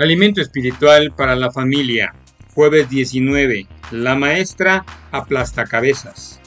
[0.00, 2.14] Alimento espiritual para la familia.
[2.54, 3.66] Jueves 19.
[3.90, 6.40] La maestra aplasta cabezas.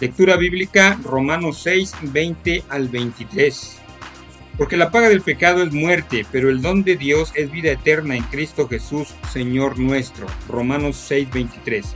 [0.00, 3.78] Lectura bíblica Romanos 6, 20 al 23.
[4.56, 8.16] Porque la paga del pecado es muerte, pero el don de Dios es vida eterna
[8.16, 10.26] en Cristo Jesús, Señor nuestro.
[10.48, 11.94] Romanos 6, 23.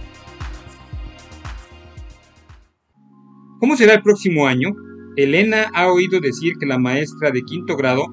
[3.61, 4.75] ¿Cómo será el próximo año?
[5.17, 8.05] Elena ha oído decir que la maestra de quinto grado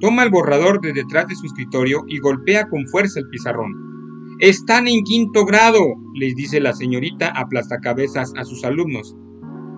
[0.00, 4.36] Toma el borrador de detrás de su escritorio y golpea con fuerza el pizarrón.
[4.38, 5.80] Están en quinto grado,
[6.14, 9.16] les dice la señorita aplastacabezas a sus alumnos.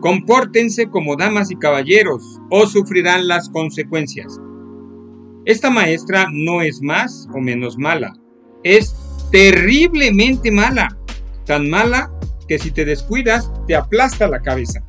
[0.00, 4.40] Compórtense como damas y caballeros o sufrirán las consecuencias.
[5.44, 8.12] Esta maestra no es más o menos mala,
[8.64, 8.94] es
[9.30, 10.88] terriblemente mala,
[11.46, 12.10] tan mala
[12.48, 14.82] que si te descuidas te aplasta la cabeza.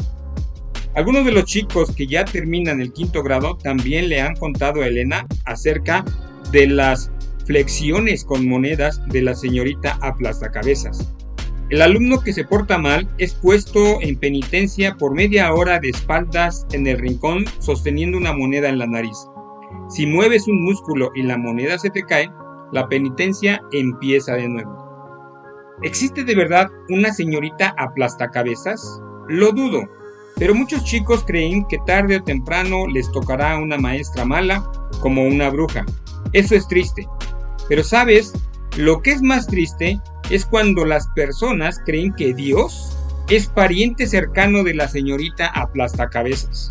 [0.95, 4.87] Algunos de los chicos que ya terminan el quinto grado también le han contado a
[4.87, 6.03] Elena acerca
[6.51, 7.11] de las
[7.45, 11.13] flexiones con monedas de la señorita aplastacabezas.
[11.69, 16.65] El alumno que se porta mal es puesto en penitencia por media hora de espaldas
[16.71, 19.17] en el rincón sosteniendo una moneda en la nariz.
[19.87, 22.31] Si mueves un músculo y la moneda se te cae,
[22.71, 24.89] la penitencia empieza de nuevo.
[25.83, 29.01] ¿Existe de verdad una señorita aplastacabezas?
[29.27, 29.87] Lo dudo,
[30.39, 34.63] pero muchos chicos creen que tarde o temprano les tocará una maestra mala
[35.01, 35.85] como una bruja.
[36.31, 37.07] Eso es triste.
[37.67, 38.33] Pero sabes,
[38.77, 42.97] lo que es más triste es cuando las personas creen que Dios
[43.29, 46.69] es pariente cercano de la señorita aplastacabezas.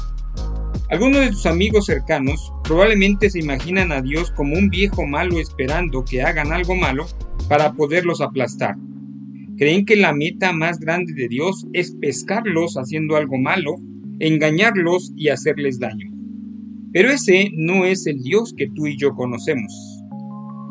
[0.91, 6.03] Algunos de tus amigos cercanos probablemente se imaginan a Dios como un viejo malo esperando
[6.05, 7.06] que hagan algo malo
[7.48, 8.77] para poderlos aplastar.
[9.59, 13.75] Creen que la meta más grande de Dios es pescarlos haciendo algo malo,
[14.20, 16.06] engañarlos y hacerles daño.
[16.92, 19.73] Pero ese no es el Dios que tú y yo conocemos.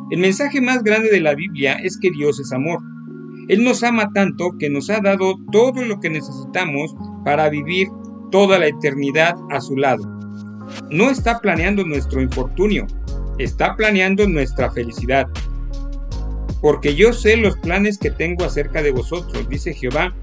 [0.09, 2.79] El mensaje más grande de la Biblia es que Dios es amor.
[3.49, 6.95] Él nos ama tanto que nos ha dado todo lo que necesitamos
[7.25, 7.89] para vivir
[8.31, 10.03] toda la eternidad a su lado.
[10.91, 12.87] No está planeando nuestro infortunio,
[13.37, 15.27] está planeando nuestra felicidad
[16.61, 20.13] porque yo sé los planes que tengo acerca de vosotros, dice Jehová,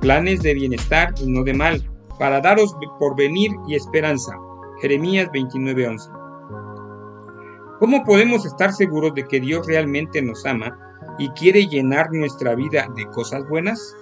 [0.00, 1.88] planes de bienestar y no de mal,
[2.18, 4.32] para daros porvenir y esperanza.
[4.80, 6.10] Jeremías 29:11.
[7.78, 10.78] ¿Cómo podemos estar seguros de que Dios realmente nos ama
[11.18, 13.96] y quiere llenar nuestra vida de cosas buenas?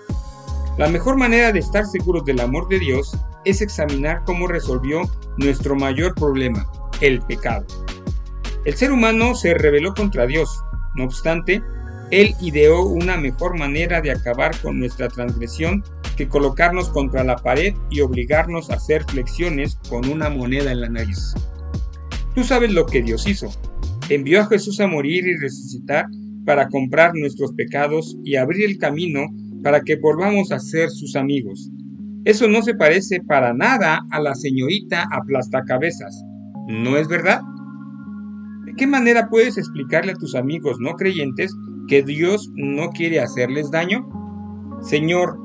[0.77, 5.03] La mejor manera de estar seguros del amor de Dios es examinar cómo resolvió
[5.39, 7.67] nuestro mayor problema, el pecado.
[8.65, 10.63] El ser humano se rebeló contra Dios.
[10.95, 11.63] No obstante,
[12.11, 15.83] él ideó una mejor manera de acabar con nuestra transgresión
[16.17, 20.89] que colocarnos contra la pared y obligarnos a hacer flexiones con una moneda en la
[20.89, 21.35] nariz.
[22.35, 23.49] Tú sabes lo que Dios hizo.
[24.09, 26.07] Envió a Jesús a morir y resucitar
[26.45, 29.27] para comprar nuestros pecados y abrir el camino
[29.63, 31.71] para que volvamos a ser sus amigos.
[32.25, 36.23] Eso no se parece para nada a la señorita aplastacabezas,
[36.69, 37.41] ¿no es verdad?
[38.71, 41.57] ¿De qué manera puedes explicarle a tus amigos no creyentes
[41.89, 44.09] que Dios no quiere hacerles daño?
[44.81, 45.37] Señor,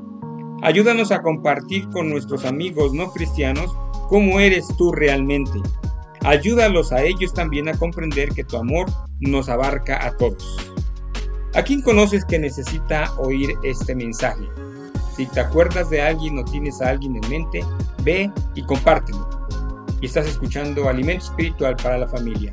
[0.62, 3.76] ayúdanos a compartir con nuestros amigos no cristianos
[4.08, 5.58] cómo eres tú realmente.
[6.22, 8.86] Ayúdalos a ellos también a comprender que tu amor
[9.18, 10.72] nos abarca a todos.
[11.56, 14.44] ¿A quién conoces que necesita oír este mensaje?
[15.16, 17.64] Si te acuerdas de alguien o tienes a alguien en mente,
[18.04, 19.28] ve y compártelo.
[20.00, 22.52] Y estás escuchando Alimento Espiritual para la Familia.